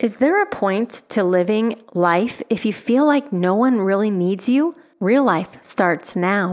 [0.00, 4.48] Is there a point to living life if you feel like no one really needs
[4.48, 4.74] you?
[4.98, 6.52] Real life starts now.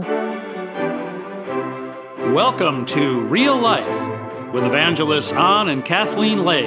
[2.34, 6.66] Welcome to Real Life with evangelists Don and Kathleen Lay,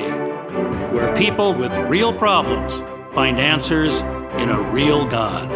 [0.89, 2.79] where people with real problems
[3.13, 3.93] find answers
[4.41, 5.51] in a real God.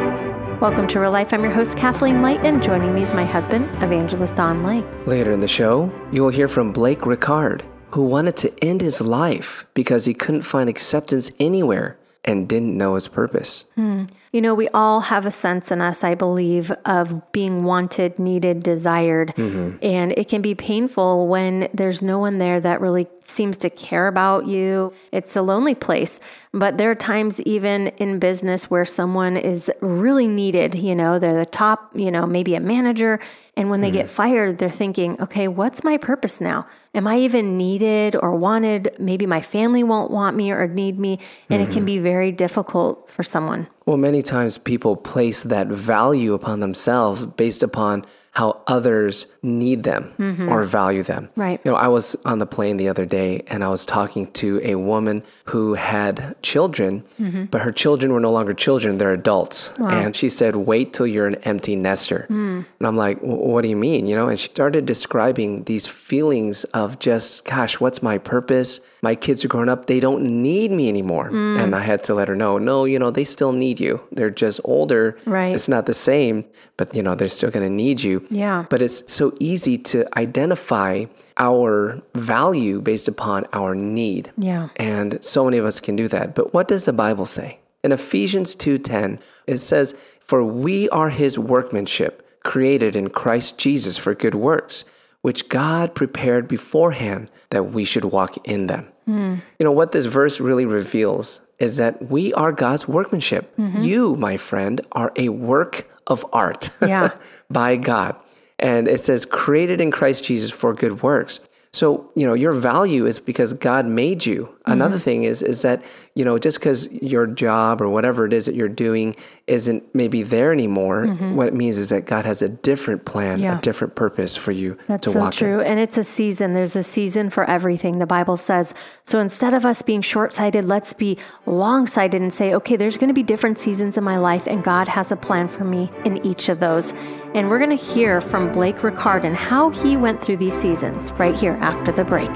[0.61, 1.33] Welcome to Real Life.
[1.33, 4.83] I'm your host, Kathleen Lay, and joining me is my husband, Evangelist Don Lay.
[5.07, 7.63] Later in the show, you will hear from Blake Riccard
[7.95, 12.95] who wanted to end his life because he couldn't find acceptance anywhere and didn't know
[12.95, 13.63] his purpose.
[13.75, 14.03] Hmm.
[14.35, 18.63] You know, we all have a sense in us, I believe, of being wanted, needed,
[18.63, 19.29] desired.
[19.29, 19.77] Mm-hmm.
[19.81, 24.07] And it can be painful when there's no one there that really seems to care
[24.07, 24.91] about you.
[25.13, 26.19] It's a lonely place.
[26.51, 30.75] But there are times, even in business, where someone is really needed.
[30.75, 33.21] You know, they're the top, you know, maybe a manager.
[33.55, 33.99] And when they mm-hmm.
[33.99, 36.67] get fired, they're thinking, okay, what's my purpose now?
[36.93, 38.97] Am I even needed or wanted?
[38.99, 41.19] Maybe my family won't want me or need me.
[41.49, 41.69] And mm-hmm.
[41.69, 41.85] it can mm-hmm.
[41.85, 43.67] be very difficult for someone.
[43.85, 48.03] Well, many times people place that value upon themselves based upon
[48.35, 50.49] how others need them mm-hmm.
[50.49, 51.29] or value them.
[51.37, 51.59] Right.
[51.63, 54.59] You know, I was on the plane the other day and I was talking to
[54.61, 57.45] a woman who had children, mm-hmm.
[57.45, 59.71] but her children were no longer children, they're adults.
[59.79, 59.89] Wow.
[59.89, 62.65] And she said, "Wait till you're an empty nester." Mm.
[62.79, 66.65] And I'm like, "What do you mean?" You know, and she started describing these feelings
[66.65, 68.81] of just, gosh, what's my purpose?
[69.05, 71.29] my kids are growing up, they don't need me anymore.
[71.29, 71.59] Mm.
[71.61, 74.01] And I had to let her know, no, you know, they still need you.
[74.11, 75.15] They're just older.
[75.25, 75.53] Right.
[75.53, 76.43] It's not the same,
[76.75, 78.24] but you know, they're still going to need you.
[78.29, 78.65] Yeah.
[78.69, 81.05] But it's so easy to identify
[81.37, 84.31] our value based upon our need.
[84.37, 84.69] Yeah.
[84.77, 86.35] And so many of us can do that.
[86.35, 87.59] But what does the Bible say?
[87.83, 94.15] In Ephesians 2:10, it says, "For we are his workmanship, created in Christ Jesus for
[94.15, 94.85] good works,
[95.21, 99.41] which God prepared beforehand that we should walk in them." Mm.
[99.59, 103.55] You know, what this verse really reveals is that we are God's workmanship.
[103.57, 103.83] Mm-hmm.
[103.83, 107.11] You, my friend, are a work of art yeah.
[107.49, 108.15] by God.
[108.59, 111.39] And it says, created in Christ Jesus for good works.
[111.75, 114.45] So, you know, your value is because God made you.
[114.45, 114.71] Mm-hmm.
[114.71, 118.45] Another thing is is that, you know, just because your job or whatever it is
[118.45, 119.13] that you're doing
[119.47, 121.35] isn't maybe there anymore, mm-hmm.
[121.35, 123.59] what it means is that God has a different plan, yeah.
[123.59, 125.59] a different purpose for you That's to so walk true.
[125.59, 125.67] In.
[125.67, 126.53] And it's a season.
[126.53, 128.73] There's a season for everything, the Bible says.
[129.03, 132.97] So instead of us being short sighted, let's be long sighted and say, okay, there's
[132.97, 135.91] going to be different seasons in my life, and God has a plan for me
[136.05, 136.91] in each of those.
[137.35, 141.11] And we're going to hear from Blake Riccard and how he went through these seasons
[141.13, 142.31] right here after the break.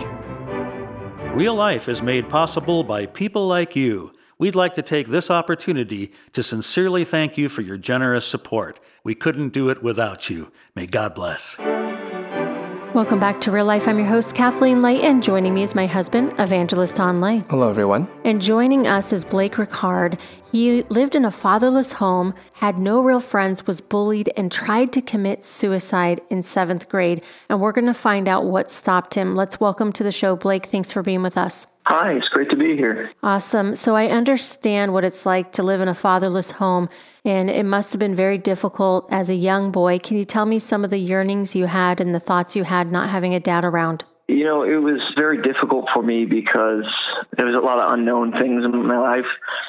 [1.33, 4.11] Real life is made possible by people like you.
[4.39, 8.79] We'd like to take this opportunity to sincerely thank you for your generous support.
[9.03, 10.49] We couldn't do it without you.
[10.75, 11.57] May God bless.
[12.95, 13.85] Welcome back to Real Life.
[13.85, 17.43] I'm your host, Kathleen Lay, and joining me is my husband, Evangelist Don Lay.
[17.49, 18.07] Hello, everyone.
[18.23, 20.17] And joining us is Blake Riccard.
[20.53, 25.01] He lived in a fatherless home, had no real friends, was bullied, and tried to
[25.01, 27.21] commit suicide in seventh grade.
[27.49, 29.35] And we're going to find out what stopped him.
[29.35, 30.67] Let's welcome to the show, Blake.
[30.67, 31.67] Thanks for being with us.
[31.85, 33.11] Hi, it's great to be here.
[33.23, 33.75] Awesome.
[33.75, 36.87] So I understand what it's like to live in a fatherless home,
[37.25, 39.97] and it must have been very difficult as a young boy.
[39.97, 42.91] Can you tell me some of the yearnings you had and the thoughts you had
[42.91, 44.03] not having a dad around?
[44.27, 46.85] You know, it was very difficult for me because
[47.35, 49.25] there was a lot of unknown things in my life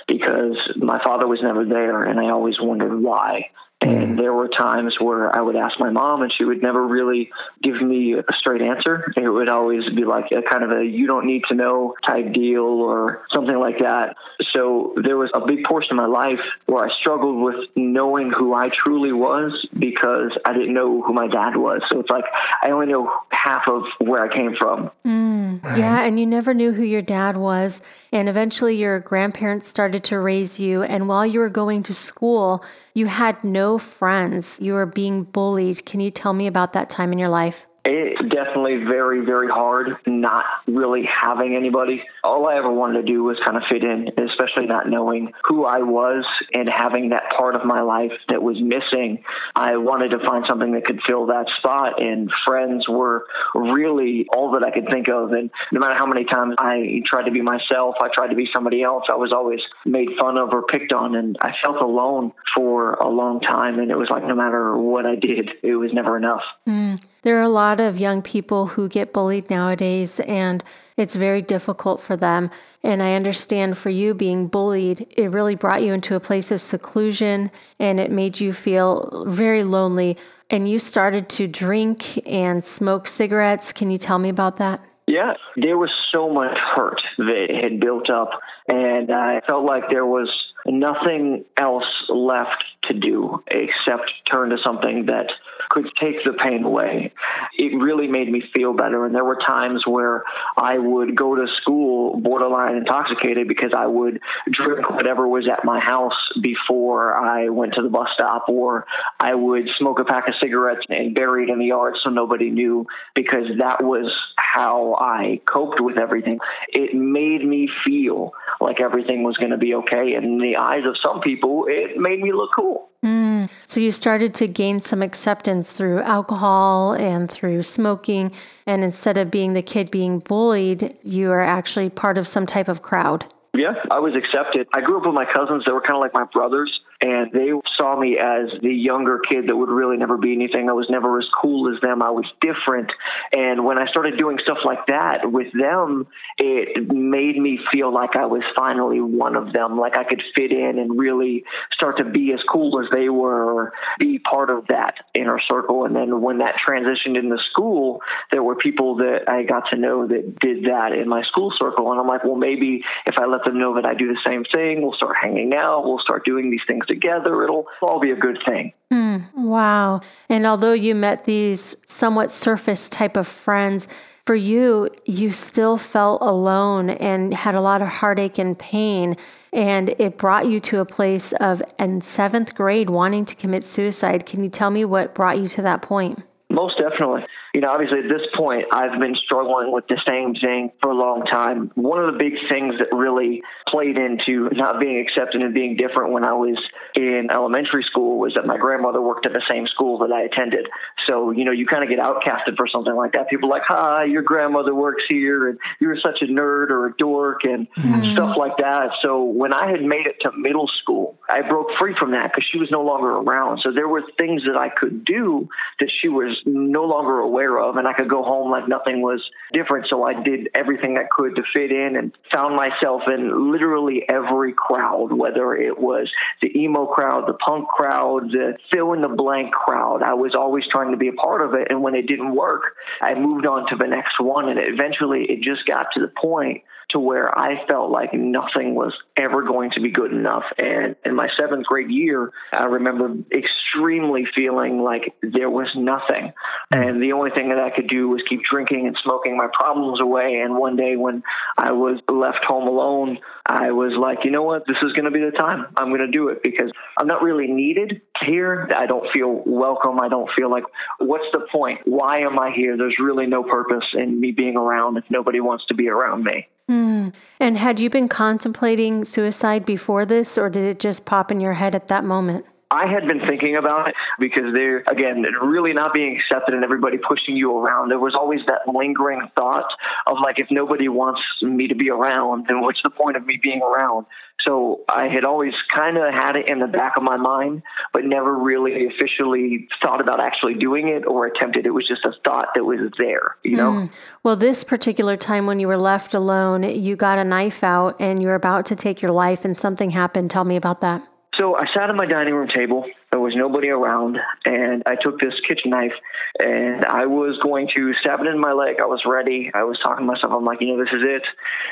[0.06, 3.50] because my father was never there, and I always wondered why.
[3.82, 7.30] And there were times where I would ask my mom, and she would never really
[7.62, 9.12] give me a straight answer.
[9.16, 12.32] It would always be like a kind of a you don't need to know type
[12.32, 14.16] deal or something like that.
[14.52, 18.52] So there was a big portion of my life where I struggled with knowing who
[18.52, 21.80] I truly was because I didn't know who my dad was.
[21.90, 22.24] So it's like
[22.62, 24.90] I only know half of where I came from.
[25.06, 25.76] Mm, Mm-hmm.
[25.76, 27.82] yeah, and you never knew who your dad was.
[28.12, 30.82] And eventually your grandparents started to raise you.
[30.82, 34.58] And while you were going to school, you had no friends.
[34.60, 35.86] You were being bullied.
[35.86, 37.66] Can you tell me about that time in your life?
[37.84, 42.02] It's definitely very, very hard not really having anybody.
[42.22, 45.64] All I ever wanted to do was kind of fit in, especially not knowing who
[45.64, 49.24] I was and having that part of my life that was missing.
[49.56, 54.52] I wanted to find something that could fill that spot, and friends were really all
[54.52, 55.32] that I could think of.
[55.32, 58.48] And no matter how many times I tried to be myself, I tried to be
[58.52, 62.32] somebody else, I was always made fun of or picked on, and I felt alone
[62.54, 63.78] for a long time.
[63.78, 66.42] And it was like no matter what I did, it was never enough.
[66.68, 67.00] Mm.
[67.22, 70.64] There are a lot of young people who get bullied nowadays, and
[70.96, 72.50] it's very difficult for them.
[72.82, 76.62] And I understand for you being bullied, it really brought you into a place of
[76.62, 80.16] seclusion and it made you feel very lonely.
[80.48, 83.72] And you started to drink and smoke cigarettes.
[83.72, 84.80] Can you tell me about that?
[85.06, 88.30] Yeah, there was so much hurt that had built up,
[88.68, 90.30] and I felt like there was
[90.66, 95.26] nothing else left to do except turn to something that
[95.68, 97.12] could take the pain away.
[97.56, 99.06] It really made me feel better.
[99.06, 100.24] And there were times where
[100.56, 104.20] I would go to school borderline intoxicated because I would
[104.50, 108.86] drink whatever was at my house before I went to the bus stop, or
[109.20, 112.50] I would smoke a pack of cigarettes and bury it in the yard so nobody
[112.50, 116.38] knew because that was how I coped with everything.
[116.68, 120.14] It made me feel like everything was going to be okay.
[120.14, 122.90] And in the eyes of some people, it made me look cool.
[123.04, 123.48] Mm.
[123.66, 128.32] So you started to gain some acceptance through alcohol and through smoking.
[128.66, 132.68] And instead of being the kid being bullied, you are actually part of some type
[132.68, 133.24] of crowd.
[133.54, 134.68] Yeah, I was accepted.
[134.74, 136.70] I grew up with my cousins that were kind of like my brothers
[137.00, 140.68] and they saw me as the younger kid that would really never be anything.
[140.68, 142.02] I was never as cool as them.
[142.02, 142.92] I was different.
[143.32, 146.06] And when I started doing stuff like that with them,
[146.36, 150.52] it made me feel like I was finally one of them, like I could fit
[150.52, 154.96] in and really start to be as cool as they were, be part of that
[155.14, 155.86] inner circle.
[155.86, 158.00] And then when that transitioned into school,
[158.30, 161.90] there were people that I got to know that did that in my school circle.
[161.92, 164.44] And I'm like, well, maybe if I let them know that I do the same
[164.44, 168.16] thing, we'll start hanging out, we'll start doing these things together, it'll all be a
[168.16, 168.72] good thing.
[168.92, 170.00] Mm, wow.
[170.28, 173.88] And although you met these somewhat surface type of friends,
[174.26, 179.16] for you, you still felt alone and had a lot of heartache and pain.
[179.52, 184.26] And it brought you to a place of, in seventh grade, wanting to commit suicide.
[184.26, 186.22] Can you tell me what brought you to that point?
[186.48, 187.24] Most definitely
[187.54, 190.94] you know, obviously at this point, I've been struggling with the same thing for a
[190.94, 191.72] long time.
[191.74, 196.12] One of the big things that really played into not being accepted and being different
[196.12, 196.58] when I was
[196.94, 200.68] in elementary school was that my grandmother worked at the same school that I attended.
[201.06, 203.28] So, you know, you kind of get outcasted for something like that.
[203.28, 206.94] People are like, hi, your grandmother works here and you're such a nerd or a
[206.96, 208.12] dork and mm-hmm.
[208.12, 208.90] stuff like that.
[209.02, 212.46] So when I had made it to middle school, I broke free from that because
[212.50, 213.60] she was no longer around.
[213.62, 215.48] So there were things that I could do
[215.80, 219.00] that she was no longer aware aware of, and I could go home like nothing
[219.00, 219.22] was
[219.52, 219.86] different.
[219.88, 224.52] So I did everything I could to fit in and found myself in literally every
[224.56, 226.10] crowd, whether it was
[226.42, 230.02] the emo crowd, the punk crowd, the fill in the blank crowd.
[230.02, 231.68] I was always trying to be a part of it.
[231.70, 232.62] And when it didn't work,
[233.00, 234.48] I moved on to the next one.
[234.48, 238.92] And eventually it just got to the point to where I felt like nothing was
[239.16, 240.44] ever going to be good enough.
[240.58, 246.32] And in my seventh grade year, I remember extremely feeling like there was nothing.
[246.70, 250.00] And the only thing that I could do was keep drinking and smoking my problems
[250.00, 250.40] away.
[250.44, 251.22] And one day when
[251.56, 254.66] I was left home alone, I was like, you know what?
[254.66, 255.66] This is going to be the time.
[255.76, 258.68] I'm going to do it because I'm not really needed here.
[258.76, 260.00] I don't feel welcome.
[260.00, 260.64] I don't feel like,
[260.98, 261.80] what's the point?
[261.84, 262.76] Why am I here?
[262.76, 266.48] There's really no purpose in me being around if nobody wants to be around me.
[266.70, 267.12] Mm.
[267.40, 271.54] And had you been contemplating suicide before this, or did it just pop in your
[271.54, 272.46] head at that moment?
[272.70, 276.98] I had been thinking about it because they're, again, really not being accepted and everybody
[276.98, 277.90] pushing you around.
[277.90, 279.68] There was always that lingering thought
[280.06, 283.40] of like, if nobody wants me to be around, then what's the point of me
[283.42, 284.06] being around?
[284.44, 287.62] So I had always kind of had it in the back of my mind,
[287.92, 291.66] but never really officially thought about actually doing it or attempted.
[291.66, 293.72] It was just a thought that was there, you know?
[293.72, 293.92] Mm.
[294.22, 298.22] Well, this particular time when you were left alone, you got a knife out and
[298.22, 300.30] you were about to take your life and something happened.
[300.30, 301.06] Tell me about that.
[301.40, 302.84] So I sat at my dining room table.
[303.10, 305.96] There was nobody around, and I took this kitchen knife
[306.38, 308.76] and I was going to stab it in my leg.
[308.80, 309.50] I was ready.
[309.52, 310.32] I was talking to myself.
[310.36, 311.22] I'm like, you know, this is it.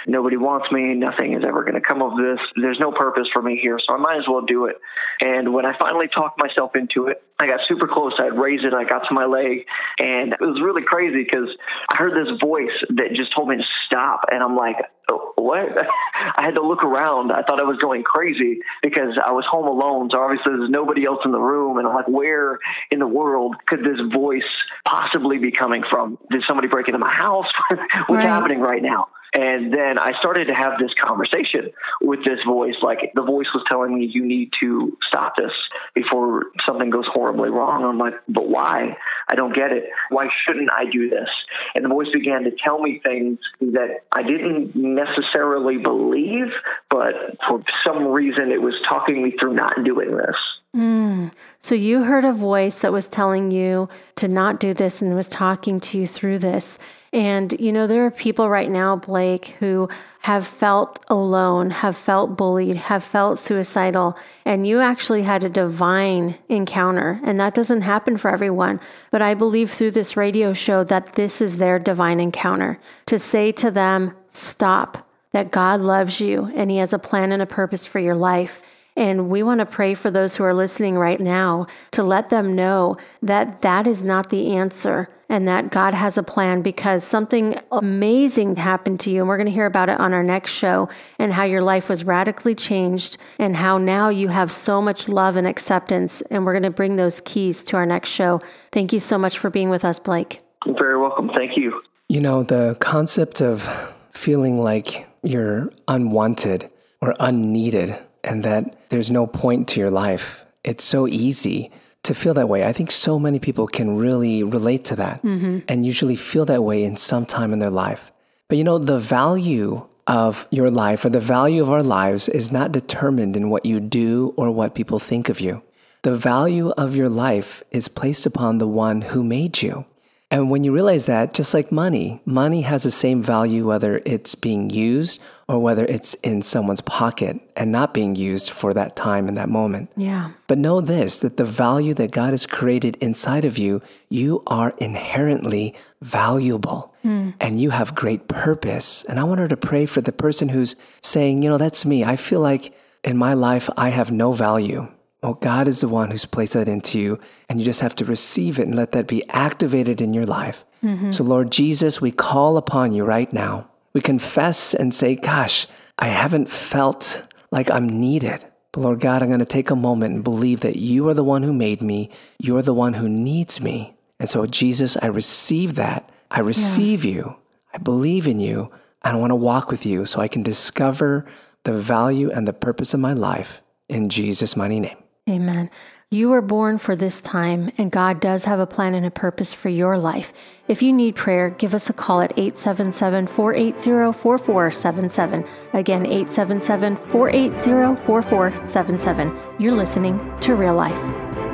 [0.07, 0.95] Nobody wants me.
[0.95, 2.41] Nothing is ever going to come of this.
[2.57, 4.77] There's no purpose for me here, so I might as well do it.
[5.21, 8.15] And when I finally talked myself into it, I got super close.
[8.19, 8.73] I'd raise it.
[8.73, 11.55] I got to my leg, and it was really crazy because
[11.93, 14.77] I heard this voice that just told me to stop, and I'm like,
[15.09, 15.69] what?
[16.37, 17.33] I had to look around.
[17.33, 20.11] I thought I was going crazy because I was home alone.
[20.13, 21.79] So obviously there's nobody else in the room.
[21.79, 22.59] And I'm like, where
[22.91, 24.43] in the world could this voice
[24.87, 26.19] possibly be coming from?
[26.31, 27.47] Did somebody break into my house?
[27.71, 28.23] What's right.
[28.23, 29.09] happening right now?
[29.35, 31.71] And then I started to have this conversation
[32.01, 32.77] with this voice.
[32.83, 35.53] Like the voice was telling me, you need to stop this
[35.95, 37.85] before something goes horribly wrong.
[37.85, 38.97] I'm like, but why?
[39.29, 39.85] I don't get it.
[40.11, 41.29] Why shouldn't I do this?
[41.75, 46.49] And the voice began to tell me things that I didn't necessarily believe,
[46.89, 47.15] but
[47.47, 50.37] for some reason it was talking me through not doing this.
[50.77, 51.33] Mm.
[51.61, 55.27] So you heard a voice that was telling you to not do this and was
[55.27, 56.79] talking to you through this.
[57.13, 59.89] And, you know, there are people right now, Blake, who
[60.21, 66.37] have felt alone, have felt bullied, have felt suicidal, and you actually had a divine
[66.51, 67.21] encounter.
[67.25, 68.81] And that doesn't happen for everyone.
[69.11, 73.53] But I believe through this radio show that this is their divine encounter to say
[73.53, 77.87] to them, stop, that God loves you and He has a plan and a purpose
[77.87, 78.63] for your life.
[78.99, 82.57] And we want to pray for those who are listening right now to let them
[82.57, 87.61] know that that is not the answer and that God has a plan because something
[87.71, 89.21] amazing happened to you.
[89.21, 90.89] And we're going to hear about it on our next show
[91.21, 95.37] and how your life was radically changed and how now you have so much love
[95.37, 96.21] and acceptance.
[96.33, 98.41] And we're going to bring those keys to our next show.
[98.73, 100.41] Thank you so much for being with us, Blake.
[100.67, 101.31] You're very welcome.
[101.37, 101.81] Thank you.
[102.09, 103.69] You know, the concept of
[104.13, 106.69] feeling like you're unwanted
[107.01, 110.45] or unneeded and that there's no point to your life.
[110.65, 111.71] It's so easy
[112.03, 112.65] to feel that way.
[112.65, 115.61] I think so many people can really relate to that mm-hmm.
[115.69, 118.13] and usually feel that way in some time in their life.
[118.49, 122.51] But you know, the value of your life or the value of our lives is
[122.51, 125.63] not determined in what you do or what people think of you.
[126.03, 129.85] The value of your life is placed upon the one who made you.
[130.31, 134.35] And when you realize that, just like money, money has the same value whether it's
[134.35, 139.29] being used or whether it's in someone's pocket and not being used for that time
[139.29, 139.91] and that moment.
[139.97, 140.33] Yeah.
[140.47, 144.75] But know this that the value that God has created inside of you, you are
[144.79, 147.33] inherently valuable mm.
[147.41, 149.05] and you have great purpose.
[149.09, 152.05] And I want her to pray for the person who's saying, you know, that's me.
[152.05, 154.89] I feel like in my life, I have no value.
[155.23, 158.05] Well, God is the one who's placed that into you, and you just have to
[158.05, 160.65] receive it and let that be activated in your life.
[160.85, 161.11] Mm-hmm.
[161.11, 163.69] So, Lord Jesus, we call upon you right now.
[163.93, 165.67] We confess and say, Gosh,
[165.99, 168.45] I haven't felt like I'm needed.
[168.73, 171.25] But Lord God, I'm going to take a moment and believe that you are the
[171.25, 172.11] one who made me.
[172.39, 173.97] You're the one who needs me.
[174.21, 176.11] And so, Jesus, I receive that.
[176.31, 177.13] I receive yeah.
[177.13, 177.37] you.
[177.73, 178.71] I believe in you.
[179.03, 181.27] I want to walk with you so I can discover
[181.65, 184.97] the value and the purpose of my life in Jesus' mighty name.
[185.29, 185.71] Amen.
[186.11, 189.53] You were born for this time, and God does have a plan and a purpose
[189.53, 190.33] for your life.
[190.67, 195.45] If you need prayer, give us a call at 877 480 4477.
[195.75, 199.39] Again, 877 480 4477.
[199.59, 201.48] You're listening to Real Life.